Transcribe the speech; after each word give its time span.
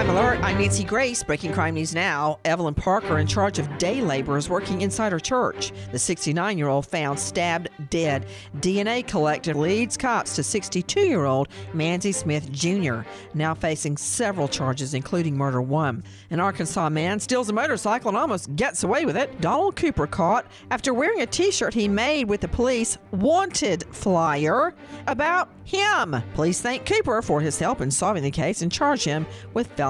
Crime 0.00 0.16
Alert, 0.16 0.40
I'm 0.42 0.56
Nancy 0.56 0.82
Grace. 0.82 1.22
Breaking 1.22 1.52
crime 1.52 1.74
news 1.74 1.94
now. 1.94 2.38
Evelyn 2.46 2.72
Parker, 2.72 3.18
in 3.18 3.26
charge 3.26 3.58
of 3.58 3.76
day 3.76 4.00
laborers 4.00 4.48
working 4.48 4.80
inside 4.80 5.12
her 5.12 5.20
church. 5.20 5.72
The 5.92 5.98
69 5.98 6.56
year 6.56 6.68
old 6.68 6.86
found 6.86 7.20
stabbed 7.20 7.68
dead. 7.90 8.24
DNA 8.60 9.06
collected 9.06 9.56
leads 9.56 9.98
cops 9.98 10.34
to 10.36 10.42
62 10.42 11.00
year 11.00 11.26
old 11.26 11.50
Manzi 11.74 12.14
Smith 12.14 12.50
Jr., 12.50 13.00
now 13.34 13.52
facing 13.52 13.98
several 13.98 14.48
charges, 14.48 14.94
including 14.94 15.36
murder 15.36 15.60
one. 15.60 16.02
An 16.30 16.40
Arkansas 16.40 16.88
man 16.88 17.20
steals 17.20 17.50
a 17.50 17.52
motorcycle 17.52 18.08
and 18.08 18.16
almost 18.16 18.56
gets 18.56 18.82
away 18.82 19.04
with 19.04 19.18
it. 19.18 19.38
Donald 19.42 19.76
Cooper 19.76 20.06
caught 20.06 20.46
after 20.70 20.94
wearing 20.94 21.20
a 21.20 21.26
t 21.26 21.50
shirt 21.50 21.74
he 21.74 21.88
made 21.88 22.26
with 22.26 22.40
the 22.40 22.48
police 22.48 22.96
wanted 23.10 23.84
flyer 23.90 24.72
about 25.06 25.50
him. 25.64 26.16
Police 26.32 26.62
thank 26.62 26.86
Cooper 26.86 27.20
for 27.20 27.42
his 27.42 27.58
help 27.58 27.82
in 27.82 27.90
solving 27.90 28.22
the 28.22 28.30
case 28.30 28.62
and 28.62 28.72
charge 28.72 29.04
him 29.04 29.26
with 29.52 29.66
felony 29.72 29.89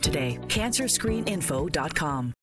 today. 0.00 0.38
Cancerscreeninfo.com. 0.48 2.34